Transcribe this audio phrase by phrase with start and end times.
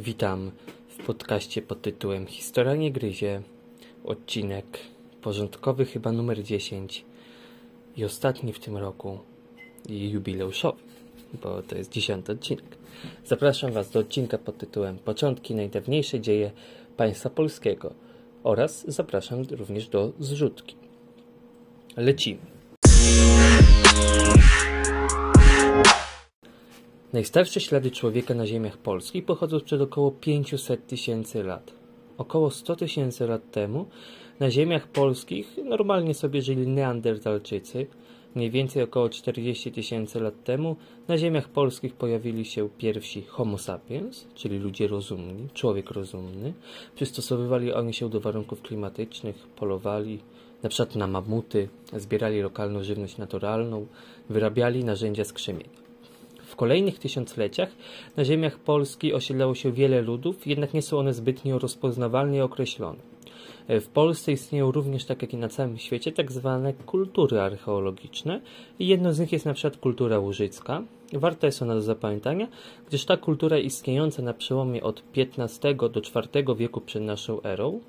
[0.00, 0.50] Witam
[0.88, 3.42] w podcaście pod tytułem Historia nie gryzie,
[4.04, 4.78] odcinek
[5.22, 7.04] porządkowy chyba numer 10
[7.96, 9.18] i ostatni w tym roku
[9.88, 10.82] i jubileuszowy,
[11.42, 12.64] bo to jest dziesiąty odcinek.
[13.24, 16.50] Zapraszam Was do odcinka pod tytułem Początki najdawniejsze dzieje
[16.96, 17.94] państwa polskiego
[18.42, 20.76] oraz zapraszam również do zrzutki.
[21.96, 22.57] Lecimy.
[27.12, 31.72] Najstarsze ślady człowieka na ziemiach polskich pochodzą sprzed około 500 tysięcy lat.
[32.18, 33.86] Około 100 tysięcy lat temu
[34.40, 37.86] na ziemiach polskich normalnie sobie żyli neandertalczycy.
[38.34, 40.76] Mniej więcej około 40 tysięcy lat temu
[41.08, 46.52] na ziemiach polskich pojawili się pierwsi homo sapiens, czyli ludzie rozumni, człowiek rozumny.
[46.94, 50.18] Przystosowywali oni się do warunków klimatycznych, polowali,
[50.62, 53.86] na przykład na mamuty, zbierali lokalną żywność naturalną,
[54.30, 55.78] wyrabiali narzędzia z krzemienia.
[55.84, 55.87] W
[56.58, 57.68] kolejnych tysiącleciach
[58.16, 62.98] na ziemiach Polski osiedlało się wiele ludów, jednak nie są one zbytnio rozpoznawalne i określone.
[63.68, 68.40] W Polsce istnieją również, tak jak i na całym świecie, tak zwane kultury archeologiczne
[68.78, 70.82] i jedną z nich jest na przykład kultura łużycka.
[71.12, 72.48] Warta jest ona do zapamiętania,
[72.88, 77.80] gdyż ta kultura istniejąca na przełomie od XV do IV wieku przed naszą erą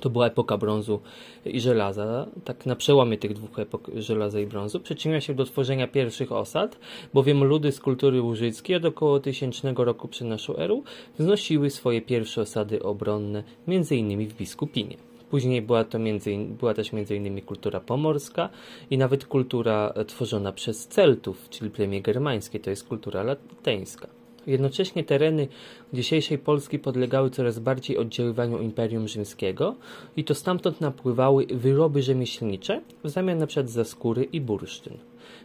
[0.00, 1.00] to była epoka brązu
[1.44, 2.26] i żelaza.
[2.44, 6.78] Tak na przełomie tych dwóch epok żelaza i brązu przyczyniła się do tworzenia pierwszych osad,
[7.14, 10.82] bowiem ludy z kultury łużyckiej od około 1000 roku przed naszą erą
[11.18, 14.28] wznosiły swoje pierwsze osady obronne, m.in.
[14.28, 14.96] w Biskupinie.
[15.30, 17.42] Później była, to między, była też m.in.
[17.42, 18.48] kultura pomorska
[18.90, 24.23] i nawet kultura tworzona przez Celtów, czyli plemię germańskie, to jest kultura latyńska.
[24.46, 25.48] Jednocześnie tereny
[25.92, 29.74] dzisiejszej Polski podlegały coraz bardziej oddziaływaniu Imperium Rzymskiego
[30.16, 33.66] i to stamtąd napływały wyroby rzemieślnicze w zamian np.
[33.66, 34.98] za skóry i bursztyn.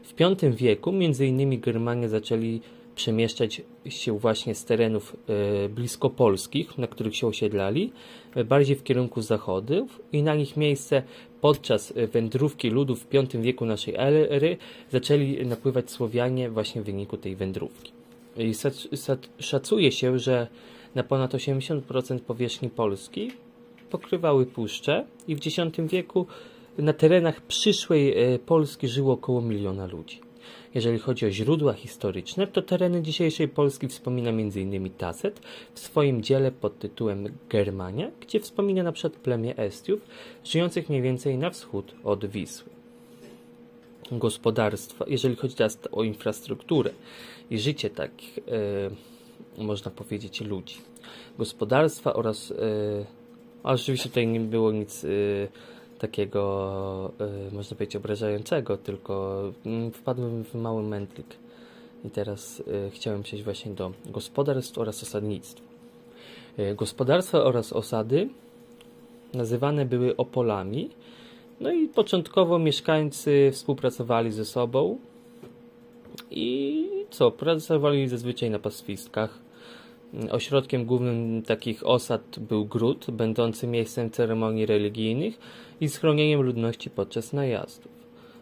[0.03, 1.59] W V wieku m.in.
[1.59, 2.61] Germanie zaczęli
[2.95, 7.91] przemieszczać się właśnie z terenów e, blisko polskich, na których się osiedlali,
[8.35, 11.03] e, bardziej w kierunku zachodów i na nich miejsce
[11.41, 14.57] podczas wędrówki ludów w V wieku naszej ery
[14.91, 17.98] zaczęli napływać Słowianie właśnie w wyniku tej wędrówki.
[19.39, 20.47] Szacuje się, że
[20.95, 23.31] na ponad 80% powierzchni Polski
[23.89, 26.25] pokrywały puszcze i w X wieku
[26.77, 30.19] na terenach przyszłej e, Polski żyło około miliona ludzi.
[30.75, 34.89] Jeżeli chodzi o źródła historyczne, to tereny dzisiejszej Polski wspomina m.in.
[34.89, 35.41] Tacet
[35.73, 40.01] w swoim dziele pod tytułem Germania, gdzie wspomina na przykład plemię Estiów,
[40.43, 42.79] żyjących mniej więcej na wschód od Wisły
[44.11, 46.91] gospodarstwa, jeżeli chodzi teraz o infrastrukturę
[47.49, 48.39] i życie takich,
[49.57, 50.75] e, można powiedzieć, ludzi.
[51.37, 52.55] Gospodarstwa oraz, e,
[53.63, 55.07] a oczywiście tutaj nie było nic e,
[55.99, 57.11] takiego,
[57.51, 61.25] można powiedzieć, obrażającego, tylko mm, wpadłem w mały mętlik
[62.05, 65.65] i teraz chciałem przejść właśnie do gospodarstw oraz osadnictwa.
[66.75, 68.29] Gospodarstwa oraz osady
[69.33, 70.89] nazywane były opolami,
[71.59, 74.97] no i początkowo mieszkańcy współpracowali ze sobą
[76.31, 79.39] i co, pracowali zazwyczaj na pastwiskach.
[80.31, 85.39] Ośrodkiem głównym takich osad był gród, będący miejscem ceremonii religijnych
[85.81, 87.99] i schronieniem ludności podczas najazdów.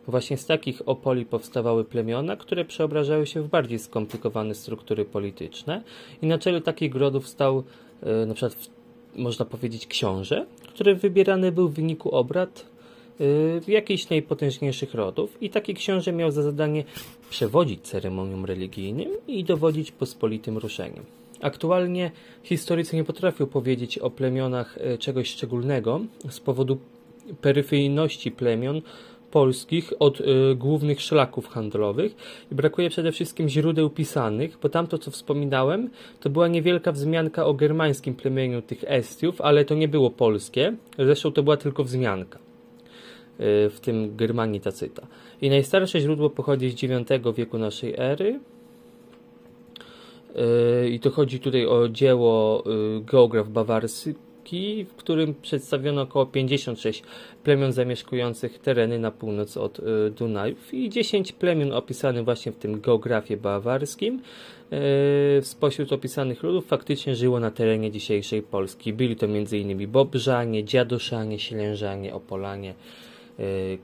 [0.08, 5.84] Właśnie z takich opoli powstawały plemiona, które przeobrażały się w bardziej skomplikowane struktury polityczne
[6.22, 7.64] i na czele takich grodów stał
[8.04, 8.70] e, na przykład
[9.16, 12.66] można powiedzieć książę, który wybierany był w wyniku obrad
[13.22, 16.84] Y, jakichś najpotężniejszych rodów i taki książę miał za zadanie
[17.30, 21.06] przewodzić ceremoniom religijnym i dowodzić pospolitym ruszeniem.
[21.42, 22.12] Aktualnie
[22.44, 26.78] historycy nie potrafią powiedzieć o plemionach y, czegoś szczególnego z powodu
[27.42, 28.82] peryfyjności plemion
[29.32, 30.26] polskich od y,
[30.56, 32.16] głównych szlaków handlowych
[32.52, 35.90] i brakuje przede wszystkim źródeł pisanych, bo tamto co wspominałem
[36.20, 41.32] to była niewielka wzmianka o germańskim plemieniu tych Estiów, ale to nie było polskie, zresztą
[41.32, 42.47] to była tylko wzmianka.
[43.40, 45.08] Y, w tym Germanii Tacyta.
[45.42, 48.40] I najstarsze źródło pochodzi z IX wieku naszej ery.
[50.84, 52.64] Y, I to chodzi tutaj o dzieło
[52.98, 57.04] y, geograf bawarski, w którym przedstawiono około 56
[57.44, 59.82] plemion zamieszkujących tereny na północ od
[60.18, 64.22] Dunajów i 10 plemion opisanych właśnie w tym geografie bawarskim.
[65.42, 68.94] Spośród opisanych ludów faktycznie żyło na terenie dzisiejszej Polski.
[68.94, 69.92] Byli to m.in.
[69.92, 72.74] Bobrzanie, Dziadoszanie, Ślężanie, Opolanie,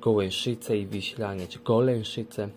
[0.01, 2.49] Gołęszyce i Wiślanie, czy Golęszyce.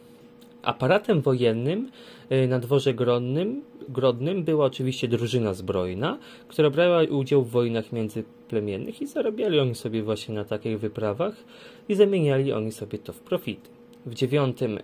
[0.63, 1.91] Aparatem wojennym
[2.33, 9.03] y, na dworze Grodnym, Grodnym była oczywiście drużyna zbrojna, która brała udział w wojnach międzyplemiennych
[9.03, 11.35] i zarabiali oni sobie właśnie na takich wyprawach
[11.89, 13.71] i zamieniali oni sobie to w profity.
[14.07, 14.77] W IX y,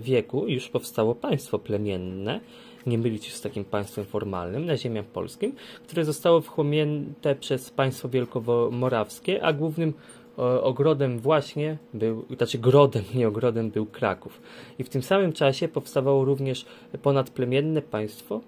[0.00, 2.40] wieku już powstało państwo plemienne,
[2.86, 5.52] nie mylić się z takim państwem formalnym na ziemiach polskim,
[5.86, 9.94] które zostało wchłonięte przez państwo wielkomorawskie, a głównym
[10.36, 14.40] ogrodem właśnie był, znaczy grodem, nie ogrodem był Kraków.
[14.78, 16.64] I w tym samym czasie powstawało również
[17.02, 18.40] ponadplemienne państwo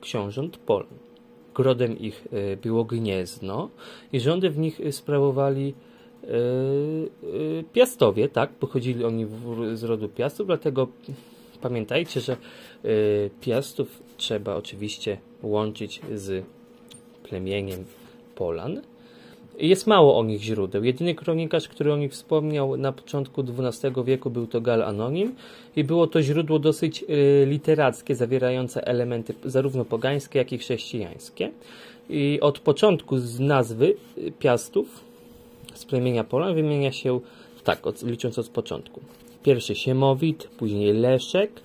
[0.00, 0.98] książąt Polan.
[1.54, 3.70] Grodem ich e, było Gniezno
[4.12, 5.74] i rządy w nich sprawowali
[6.24, 6.30] e, e,
[7.72, 9.26] Piastowie, tak, pochodzili oni
[9.74, 10.88] z rodu Piastów, dlatego
[11.60, 12.36] pamiętajcie, że
[13.40, 16.44] Piastów trzeba oczywiście łączyć z
[17.22, 17.84] plemieniem
[18.34, 18.82] Polan.
[19.62, 20.84] Jest mało o nich źródeł.
[20.84, 25.34] Jedyny kronikarz, który o nich wspomniał na początku XII wieku był to Gal Anonim
[25.76, 31.50] i było to źródło dosyć y, literackie, zawierające elementy zarówno pogańskie, jak i chrześcijańskie.
[32.10, 35.00] I od początku z nazwy y, Piastów
[35.74, 37.20] z plemienia Polan wymienia się
[37.64, 39.00] tak, od, licząc od początku.
[39.42, 41.60] Pierwszy Siemowit, później Leszek,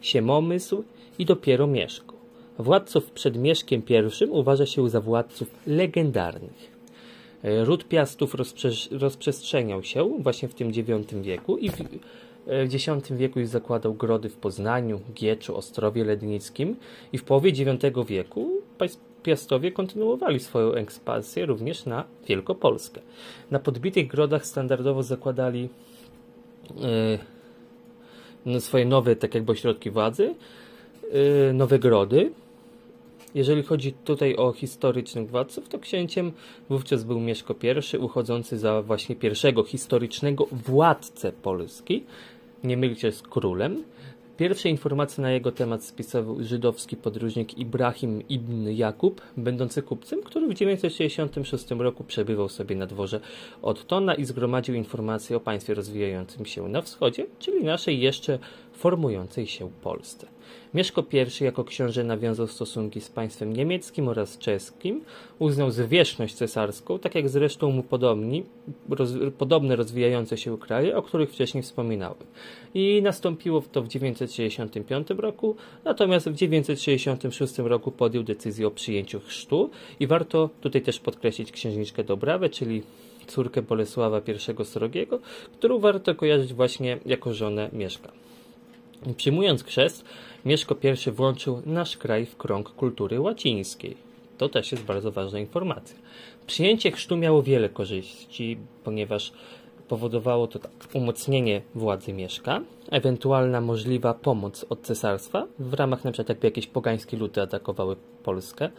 [0.00, 0.84] Siemomysł
[1.18, 2.14] i dopiero Mieszko.
[2.58, 3.82] Władców przed Mieszkiem
[4.20, 6.71] I uważa się za władców legendarnych.
[7.44, 13.10] E, ród Piastów rozprze rozprzestrzeniał się właśnie w tym IX wieku i w, e, X
[13.10, 16.76] wieku już zakładał grody w Poznaniu, Gieczu, Ostrowie Lednickim
[17.12, 18.62] i w połowie IX wieku
[19.22, 23.00] Piastowie kontynuowali swoją ekspansję również na Wielkopolskę.
[23.50, 25.68] Na podbitych grodach standardowo zakładali
[28.46, 30.34] yy, swoje nowe, tak jakby ośrodki władzy,
[31.12, 32.32] yy, nowe grody,
[33.34, 36.32] jeżeli chodzi tutaj o historycznych władców, to księciem
[36.68, 37.54] wówczas był Mieszko
[37.94, 42.04] I, uchodzący za właśnie pierwszego historycznego władcę Polski.
[42.64, 43.84] Nie mylcie z królem.
[44.36, 50.54] Pierwsze informacje na jego temat spisował żydowski podróżnik Ibrahim ibn Jakub, będący kupcem, który w
[50.54, 53.20] 966 roku przebywał sobie na dworze
[53.62, 58.38] Ottona i zgromadził informacje o państwie rozwijającym się na wschodzie, czyli naszej jeszcze
[58.72, 60.26] formującej się Polsce.
[60.74, 61.04] Mieszko
[61.40, 65.04] I jako książę nawiązał stosunki z państwem niemieckim oraz czeskim,
[65.38, 68.42] uznał zwierzchność cesarską, tak jak zresztą mu podobni,
[68.88, 72.18] roz, podobne rozwijające się kraje, o których wcześniej wspominałem.
[72.74, 79.70] I nastąpiło to w 965 roku, natomiast w 966 roku podjął decyzję o przyjęciu chrztu
[80.00, 82.82] i warto tutaj też podkreślić księżniczkę Dobrawę, czyli
[83.26, 84.20] córkę Bolesława
[84.60, 85.18] I Srogiego,
[85.52, 88.12] którą warto kojarzyć właśnie jako żonę Mieszka.
[89.16, 90.04] Przyjmując chrzest,
[90.44, 90.76] Mieszko
[91.06, 93.96] I włączył nasz kraj w krąg kultury łacińskiej.
[94.38, 95.96] To też jest bardzo ważna informacja.
[96.46, 99.32] Przyjęcie chrztu miało wiele korzyści, ponieważ
[99.88, 102.60] powodowało to tak, umocnienie władzy Mieszka,
[102.90, 106.24] ewentualna możliwa pomoc od cesarstwa w ramach np.
[106.28, 108.70] jakby jakieś pogańskie ludy atakowały Polskę,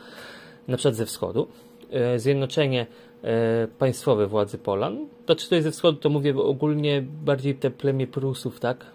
[0.67, 0.93] np.
[0.93, 1.47] ze wschodu,
[1.91, 2.87] e, zjednoczenie
[3.23, 5.07] e, państwowe władzy Polan.
[5.25, 8.85] To czy to jest ze wschodu, to mówię ogólnie bardziej te plemię Prusów, tak?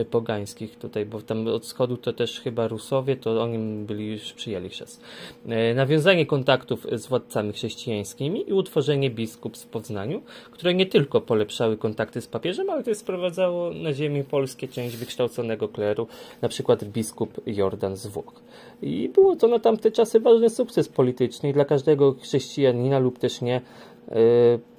[0.00, 4.32] Y, pogańskich tutaj, bo tam od wschodu to też chyba Rusowie, to oni byli już
[4.32, 5.02] przyjęli chrzest.
[5.46, 11.76] Y, nawiązanie kontaktów z władcami chrześcijańskimi i utworzenie biskup w Poznaniu, które nie tylko polepszały
[11.76, 16.06] kontakty z papieżem, ale też sprowadzało na ziemię polskie część wykształconego kleru,
[16.42, 18.42] na przykład biskup Jordan z Włoch.
[18.82, 23.60] I było to na tamte czasy ważny sukces polityczny dla każdego chrześcijanina lub też nie
[23.60, 24.12] y,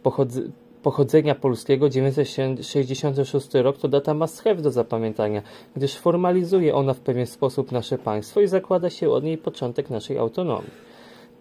[0.04, 0.40] pochodzi
[0.86, 5.42] pochodzenia polskiego 966 rok to data have do zapamiętania,
[5.76, 10.18] gdyż formalizuje ona w pewien sposób nasze państwo i zakłada się od niej początek naszej
[10.18, 10.72] autonomii.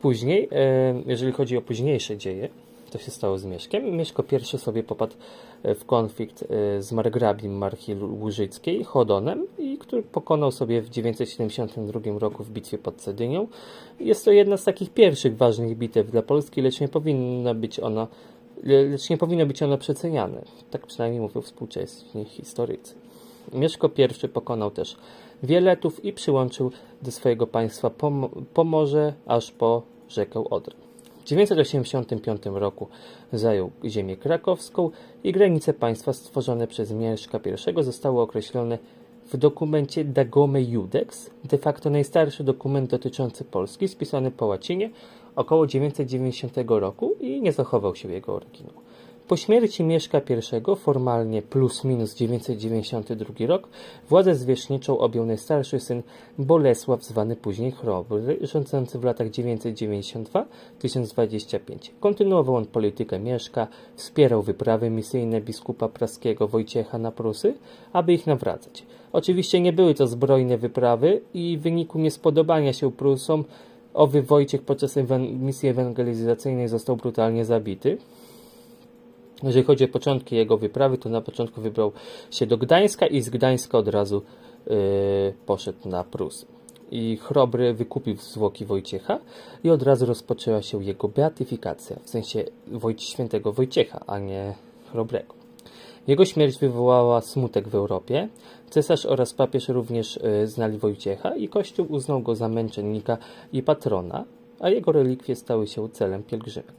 [0.00, 2.48] Później, e, jeżeli chodzi o późniejsze dzieje,
[2.90, 3.96] to się stało z Mieszkiem.
[3.96, 4.24] Mieszko
[4.54, 5.14] I sobie popadł
[5.62, 12.18] e, w konflikt e, z margrabim marki Łużyckiej, Chodonem, i który pokonał sobie w 972
[12.18, 13.48] roku w bitwie pod Cedynią.
[14.00, 18.06] Jest to jedna z takich pierwszych ważnych bitew dla Polski, lecz nie powinna być ona
[18.62, 20.42] lecz nie powinno być ono przeceniane.
[20.70, 22.94] Tak przynajmniej mówią współczesni historycy.
[23.52, 23.90] Mieszko
[24.25, 24.96] I pokonał też
[25.42, 26.70] Wieletów i przyłączył
[27.02, 30.75] do swojego państwa Pom Pomorze aż po rzekę Odrę.
[31.20, 32.88] W 985 roku
[33.32, 34.90] zajął ziemię krakowską
[35.25, 37.40] i granice państwa stworzone przez Mieszka
[37.80, 38.78] I zostały określone
[39.32, 44.90] w dokumencie Dagome Judex, de facto najstarszy dokument dotyczący Polski, spisany po łacinie
[45.36, 48.84] około 990 roku i nie zachował się jego oryginał.
[49.28, 50.22] Po śmierci Mieszka I,
[50.76, 53.68] formalnie plus minus 992 rok,
[54.08, 56.02] władzę zwierzchniczą objął najstarszy syn
[56.38, 61.90] Bolesław, zwany później Chrobry, rządzący w latach 992-1025.
[62.00, 67.54] Kontynuował on politykę Mieszka, wspierał wyprawy misyjne biskupa praskiego Wojciecha na Prusy,
[67.92, 68.86] aby ich nawracać.
[69.12, 73.44] Oczywiście nie były to zbrojne wyprawy i w wyniku niespodobania się Prusom
[73.94, 77.98] owy Wojciech podczas misji ewangelizacyjnej został brutalnie zabity.
[79.42, 81.92] Jeżeli chodzi o początki jego wyprawy, to na początku wybrał
[82.30, 84.22] się do Gdańska i z Gdańska od razu
[85.46, 86.46] poszedł na Prusy.
[86.90, 89.18] I Chrobry wykupił zwłoki Wojciecha
[89.64, 94.54] i od razu rozpoczęła się jego beatyfikacja, w sensie Wojc świętego Wojciecha, a nie
[94.90, 95.43] Chrobrego.
[96.06, 98.28] Jego śmierć wywołała smutek w Europie.
[98.70, 103.18] Cesarz oraz papież również y, znali Wojciecha i Kościół uznał go za męczennika
[103.52, 104.25] i patrona,
[104.61, 106.73] a jego relikwie stały się celem pielgrzymek.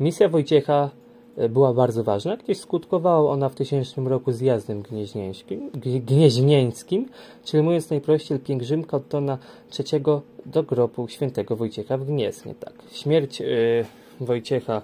[0.00, 0.90] Misja Wojciecha
[1.38, 5.70] y, była bardzo ważna, gdyż skutkowała ona w tysięcznym roku zjazdem gnieźnieńskim,
[6.06, 7.08] gnieźnieńskim
[7.44, 9.38] czyli mówiąc najprościej pielgrzymka od Tona
[9.78, 10.02] III
[10.46, 12.54] do grobu świętego Wojciecha w Gnieznie.
[12.54, 12.72] Tak.
[12.92, 13.84] Śmierć y,
[14.20, 14.82] Wojciecha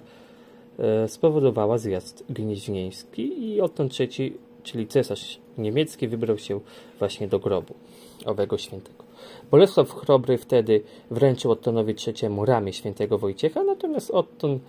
[1.07, 6.59] spowodowała zjazd gnieźnieński i odtąd III, czyli cesarz niemiecki, wybrał się
[6.99, 7.73] właśnie do grobu
[8.25, 9.03] owego świętego.
[9.51, 14.59] Bolesław Chrobry wtedy wręczył Ottonowi III ramię świętego Wojciecha, natomiast Otton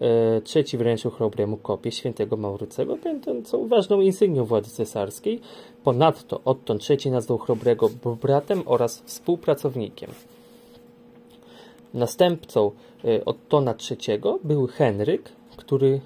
[0.00, 5.40] e, III wręczył Chrobremu kopię świętego Maurycego, będącą ważną insygnią władzy cesarskiej.
[5.84, 7.90] Ponadto Otton III nazwał Chrobrego
[8.22, 10.10] bratem oraz współpracownikiem.
[11.94, 12.70] Następcą
[13.04, 16.00] e, Ottona III był Henryk, który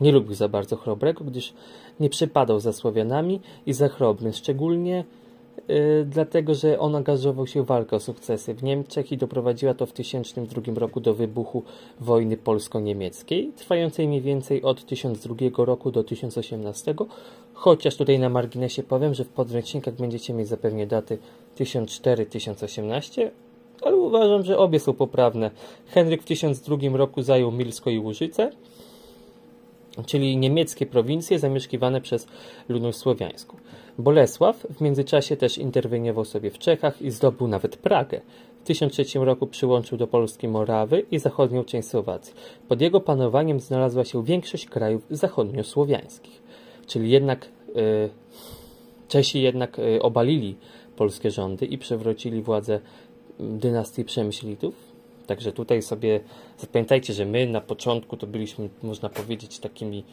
[0.00, 1.54] nie lubił za bardzo Chrobrego, gdyż
[2.00, 5.04] nie przypadał za Słowianami i za Chrobrym, szczególnie
[5.68, 9.86] Yy, dlatego że on angażował się w walkę o sukcesy w Niemczech i doprowadziła to
[9.86, 11.62] w 1002 roku do wybuchu
[12.00, 16.94] wojny polsko-niemieckiej, trwającej mniej więcej od 1002 roku do 1018,
[17.52, 21.18] chociaż tutaj na marginesie powiem, że w podręcznikach będziecie mieć zapewne daty
[21.58, 23.30] 1004-1018,
[23.84, 25.50] ale uważam, że obie są poprawne.
[25.86, 28.50] Henryk w 1002 roku zajął Milsko i Łużyce,
[30.06, 32.26] czyli niemieckie prowincje zamieszkiwane przez
[32.68, 33.56] ludność słowiańską.
[33.98, 38.20] Bolesław w międzyczasie też interweniował sobie w Czechach i zdobył nawet Pragę.
[38.60, 42.34] W 1003 roku przyłączył do Polski Morawy i zachodnią część Słowacji.
[42.68, 46.42] Pod jego panowaniem znalazła się większość krajów zachodniosłowiańskich.
[46.86, 48.10] Czyli jednak yy,
[49.08, 50.56] Czesi jednak yy, obalili
[50.96, 52.80] polskie rządy i przewrócili władzę
[53.40, 54.74] dynastii Przemyślitów.
[55.26, 56.20] Także tutaj sobie
[56.58, 60.04] zapamiętajcie, że my na początku to byliśmy, można powiedzieć, takimi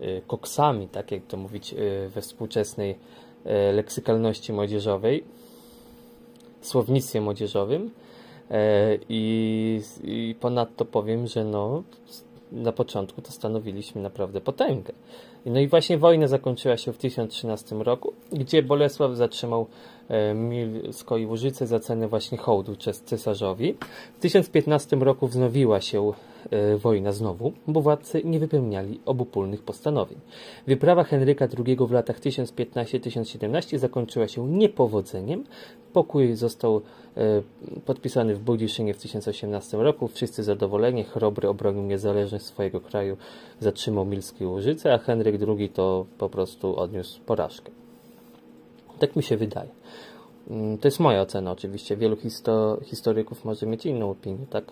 [0.00, 2.94] y, koksami, tak jak to mówić y, we współczesnej
[3.44, 5.24] E, leksykalności młodzieżowej,
[6.60, 7.90] słownictwie młodzieżowym
[8.50, 11.82] e, i, i ponadto powiem, że no,
[12.52, 14.92] na początku to stanowiliśmy naprawdę potęgę.
[15.46, 19.99] No i właśnie wojna zakończyła się w 1013 roku, gdzie Bolesław zatrzymał e,
[20.34, 23.74] Milsko i Łużyce za cenę właśnie hołdu cesarzowi.
[24.18, 26.12] W 1015 roku wznowiła się
[26.50, 30.18] e, wojna znowu, bo władcy nie wypełniali obopólnych postanowień.
[30.66, 35.44] Wyprawa Henryka II w latach 1015-1017 zakończyła się niepowodzeniem.
[35.92, 36.82] Pokój został
[37.16, 37.42] e,
[37.86, 40.08] podpisany w Budziszynie w 1018 roku.
[40.08, 41.04] Wszyscy zadowoleni.
[41.04, 43.16] Chrobry obronił niezależność swojego kraju,
[43.60, 47.79] zatrzymał Milskie Łużyce, a Henryk II to po prostu odniósł porażkę.
[49.00, 49.70] Tak mi się wydaje.
[50.50, 51.96] Mm, to jest moja ocena oczywiście.
[51.96, 54.64] Wielu histo historyków może mieć inną opinię, tak?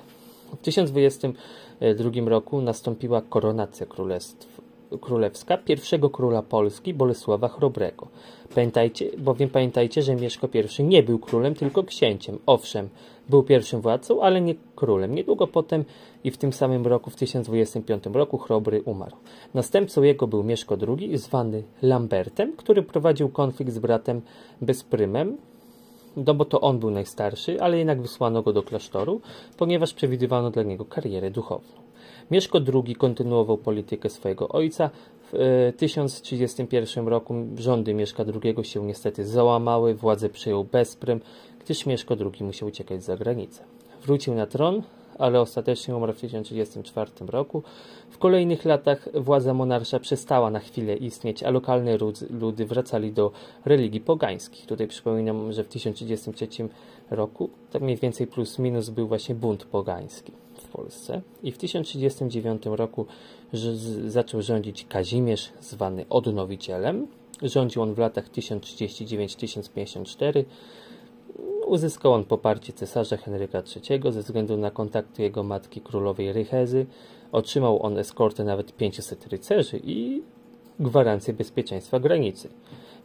[0.52, 4.57] W 1022 roku nastąpiła koronacja królestw,
[5.00, 8.08] królewska pierwszego króla Polski Bolesława Chrobrego.
[8.54, 12.38] Pamiętajcie, bowiem pamiętajcie, że Mieszko I nie był królem, tylko księciem.
[12.46, 12.88] Owszem,
[13.28, 15.14] był pierwszym władcą, ale nie królem.
[15.14, 15.84] Niedługo potem
[16.24, 19.16] i w tym samym roku, w 1025 roku, Chrobry umarł.
[19.54, 24.22] Następcą jego był Mieszko II, zwany Lambertem, który prowadził konflikt z bratem
[24.60, 25.36] Bezprymem,
[26.16, 29.20] no bo to on był najstarszy, ale jednak wysłano go do klasztoru,
[29.56, 31.87] ponieważ przewidywano dla niego karierę duchowną.
[32.30, 34.90] Mieszko II kontynuował politykę swojego ojca.
[35.32, 41.20] W 1031 e, roku rządy Mieszka II się niestety załamały, władzę przejął Bezprym,
[41.64, 43.64] gdyż Mieszko II musiał uciekać za granicę.
[44.02, 44.82] Wrócił na tron,
[45.18, 47.62] ale ostatecznie umarł w 1034 roku.
[48.10, 51.98] W kolejnych latach władza monarcza przestała na chwilę istnieć, a lokalne
[52.30, 53.30] ludy wracali do
[53.64, 54.66] religii pogańskich.
[54.66, 56.48] Tutaj przypominam, że w 1033
[57.10, 60.32] roku, tak mniej więcej plus minus, był właśnie bunt pogański
[60.68, 61.22] w Polsce.
[61.42, 63.06] I w 1039 roku
[64.06, 67.06] zaczął rządzić Kazimierz, zwany Odnowicielem.
[67.42, 70.44] Rządził on w latach 1039-1054
[71.68, 76.86] Uzyskał on poparcie cesarza Henryka III ze względu na kontakty jego matki królowej Rychezy.
[77.32, 80.22] Otrzymał on eskortę nawet 500 rycerzy i
[80.80, 82.48] gwarancję bezpieczeństwa granicy.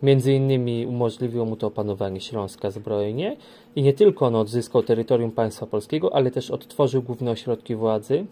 [0.02, 3.38] Między innymi umożliwiło mu to opanowanie Śląska zbrojnie
[3.76, 8.26] i nie tylko on odzyskał terytorium państwa polskiego, ale też odtworzył główne ośrodki władzy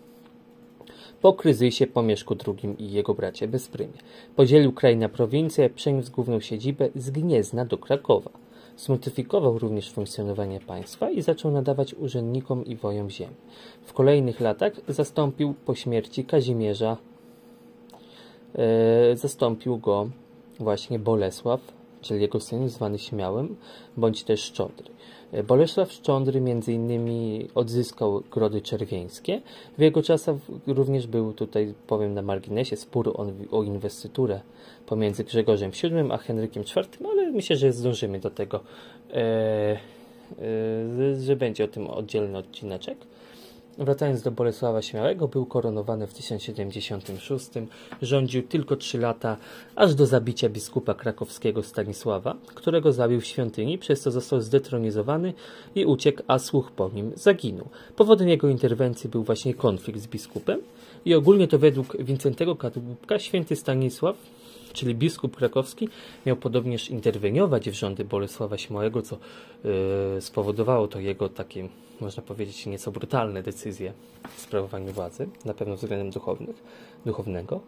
[1.21, 3.93] po kryzysie po Mieszku II i jego bracie Bezprymie.
[4.35, 8.29] Podzielił kraj na prowincje, przeniósł główną siedzibę z Gniezna do Krakowa.
[8.77, 13.35] Zmodyfikował również funkcjonowanie państwa i zaczął nadawać urzędnikom i wojom ziemi.
[13.81, 16.97] W kolejnych latach zastąpił po śmierci Kazimierza,
[18.55, 20.09] e, zastąpił go
[20.61, 21.61] właśnie Bolesław
[22.01, 23.55] czyli jego syn zwany Śmiałym,
[23.97, 24.89] bądź też Szczodry.
[25.47, 26.99] Bolesław Szcządry m.in.
[27.55, 29.41] odzyskał Grody Czerwieńskie.
[29.77, 30.35] W jego czasach
[30.67, 34.41] również był tutaj, powiem na marginesie, spór o, o inwestyturę
[34.85, 38.59] pomiędzy Grzegorzem VII a Henrykiem IV, ale myślę, że zdążymy do tego,
[39.13, 39.79] e, e,
[41.21, 42.97] że będzie o tym oddzielny odcineczek.
[43.77, 47.49] Wracając do Bolesława Śmiałego, był koronowany w 1076,
[48.01, 49.37] rządził tylko 3 lata,
[49.75, 55.33] aż do zabicia biskupa krakowskiego Stanisława, którego zabił w świątyni, przez co został zdetronizowany
[55.75, 57.67] i uciekł, a słuch po nim zaginął.
[57.95, 60.61] Powodem jego interwencji był właśnie konflikt z biskupem
[61.05, 64.15] i ogólnie to według Wincentego Kadłubka święty Stanisław
[64.73, 65.89] czyli biskup krakowski,
[66.25, 69.17] miał podobnież interweniować w rządy Bolesława Śmałego, co
[69.63, 71.67] yy, spowodowało to jego takie,
[72.01, 73.93] można powiedzieć, nieco brutalne decyzje
[74.35, 76.55] w sprawowaniu władzy, na pewno względem duchownych,
[77.05, 77.59] duchownego.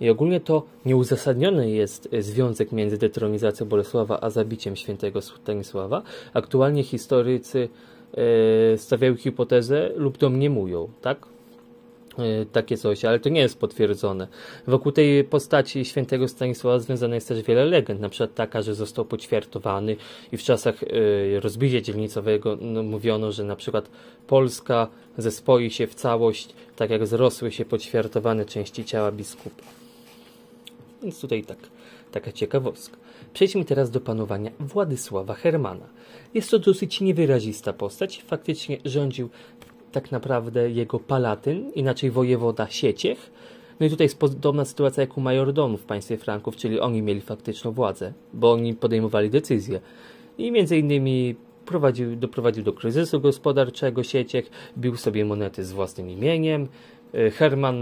[0.00, 6.02] I ogólnie to nieuzasadniony jest związek między detronizacją Bolesława a zabiciem świętego Stanisława.
[6.34, 7.68] Aktualnie historycy
[8.16, 11.31] yy, stawiają hipotezę lub domniemują, tak?
[12.18, 14.28] E, takie coś, ale to nie jest potwierdzone.
[14.66, 19.04] Wokół tej postaci świętego Stanisława związane jest też wiele legend, na przykład taka, że został
[19.04, 19.96] poćwiartowany
[20.32, 23.90] i w czasach y, rozbicia dzielnicowego no, mówiono, że na przykład
[24.26, 24.88] Polska
[25.18, 29.62] zespoi się w całość, tak jak zrosły się poćwiartowane części ciała biskupa.
[31.02, 31.58] Więc tutaj tak,
[32.12, 32.96] taka ciekawostka.
[33.34, 35.86] Przejdźmy teraz do panowania Władysława Hermana.
[36.34, 38.22] Jest to dosyć niewyrazista postać.
[38.26, 39.28] Faktycznie rządził
[39.92, 43.30] tak naprawdę jego palatyn, inaczej wojewoda Sieciech.
[43.80, 47.20] No i tutaj jest podobna sytuacja jak u majordomów w państwie Franków, czyli oni mieli
[47.20, 49.80] faktyczną władzę, bo oni podejmowali decyzje.
[50.38, 51.34] I między innymi
[51.66, 56.68] prowadził, doprowadził do kryzysu gospodarczego Sieciech, bił sobie monety z własnym imieniem.
[57.14, 57.76] E, Herman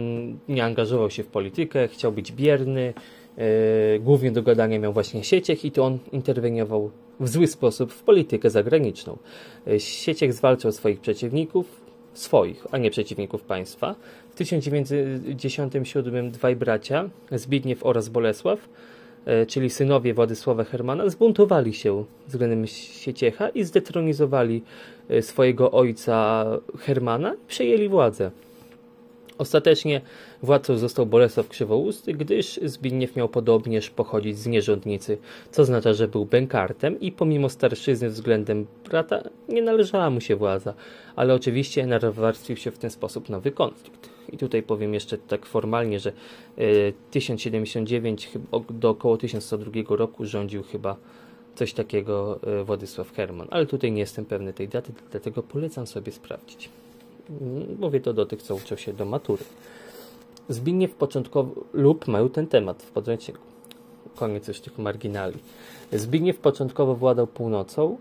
[0.48, 2.94] nie angażował się w politykę, chciał być bierny.
[3.36, 6.90] E, głównie do gadania miał właśnie Sieciech i to on interweniował
[7.20, 9.18] w zły sposób w politykę zagraniczną.
[9.66, 13.94] E, Sieciech zwalczał swoich przeciwników, swoich, a nie przeciwników państwa.
[14.30, 18.68] W 1917 dwaj bracia, Zbigniew oraz Bolesław,
[19.24, 24.62] e, czyli synowie Władysława Hermana, zbuntowali się względem Sieciecha i zdetronizowali
[25.08, 26.46] e, swojego ojca
[26.78, 28.30] Hermana i przejęli władzę.
[29.40, 30.00] Ostatecznie
[30.42, 35.18] władcą został Bolesław Krzywousty, gdyż Zbigniew miał podobnież pochodzić z nierządnicy,
[35.50, 40.74] co oznacza, że był bękartem i pomimo starszyzny względem brata nie należała mu się władza,
[41.16, 44.10] ale oczywiście nawarstwił się w ten sposób nowy konflikt.
[44.32, 46.12] I tutaj powiem jeszcze tak formalnie, że
[47.10, 50.96] 1079 e, do około 1102 roku rządził chyba
[51.54, 56.12] coś takiego e, Władysław Herman, ale tutaj nie jestem pewny tej daty, dlatego polecam sobie
[56.12, 56.68] sprawdzić.
[57.78, 59.44] Mówię to do tych, co uczą się do matury.
[60.48, 63.40] Zbigniew początkowo lub mają ten temat w podręczniku.
[64.16, 65.38] Koniec już tych marginali.
[65.92, 67.98] Zbigniew początkowo władał północą,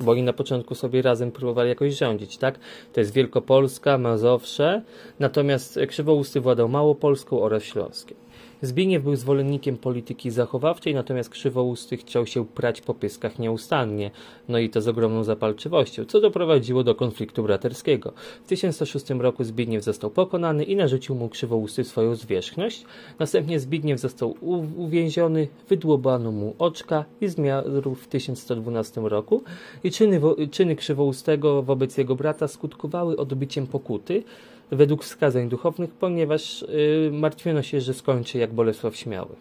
[0.00, 2.58] bo oni na początku sobie razem próbowali jakoś rządzić, tak?
[2.92, 4.82] To jest Wielkopolska, Mazowsze,
[5.18, 8.16] natomiast Krzywousty władał Małopolską oraz Śląskiem.
[8.64, 14.10] Zbigniew był zwolennikiem polityki zachowawczej, natomiast Krzywousty chciał się prać po pyskach nieustannie,
[14.48, 18.12] no i to z ogromną zapalczywością, co doprowadziło do konfliktu braterskiego.
[18.44, 22.84] W 1106 roku Zbigniew został pokonany i narzucił mu Krzywousty swoją zwierzchność.
[23.18, 24.34] Następnie Zbigniew został
[24.76, 29.42] uwięziony, wydłubano mu oczka i zmiarł w 1112 roku
[29.84, 34.22] i czyny, czyny Krzywoustego wobec jego brata skutkowały odbyciem pokuty,
[34.70, 39.34] według wskazań duchownych, ponieważ y, martwiono się, że skończy jak Bolesław Śmiały.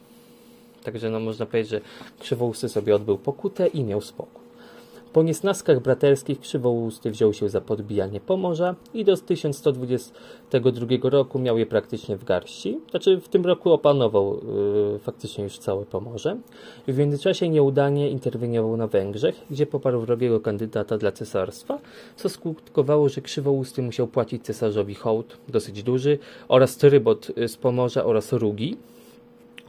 [0.84, 1.82] Także no, można powiedzieć, że
[2.20, 4.42] Krzywousty sobie odbył pokutę i miał spokój.
[5.13, 11.65] Po niesnaskach braterskich Krzywousty wziął się za podbijanie Pomorza i do 1122 roku miał je
[11.65, 12.80] praktycznie w garści.
[12.91, 14.39] Znaczy w tym roku opanował
[14.93, 16.38] yy, faktycznie już całe Pomorze.
[16.88, 21.80] W międzyczasie nieudanie interweniował na Węgrzech, gdzie poparł wrogiego kandydata dla cesarstwa,
[22.15, 28.34] co skutkowało, że Krzywousty musiał płacić cesarzowi hołd, dosyć duży, oraz trybot z Pomorza oraz
[28.34, 28.78] Rugi,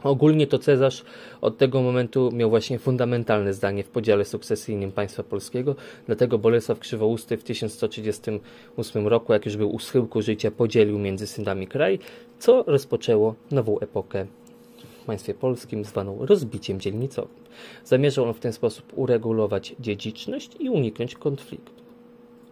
[0.05, 1.03] Ogólnie to Cezarz
[1.41, 7.37] od tego momentu miał właśnie fundamentalne zdanie w podziale sukcesyjnym państwa polskiego, dlatego Bolesław Krzywousty
[7.37, 11.99] w 1138 roku, jak już był u schyłku życia, podzielił między synami kraj,
[12.39, 14.25] co rozpoczęło nową epokę
[15.01, 17.43] w państwie polskim zwaną rozbiciem dzielnicowym.
[17.85, 21.83] Zamierzał on w ten sposób uregulować dziedziczność i uniknąć konfliktu.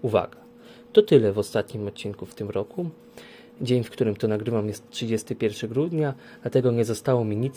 [0.02, 0.38] Uwaga!
[0.94, 2.90] To tyle w ostatnim odcinku w tym roku.
[3.64, 7.52] Dzień, w którym to nagrywam jest 31 grudnia, dlatego nie zostało mi nic